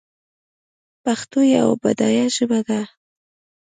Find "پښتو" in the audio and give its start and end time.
1.03-1.39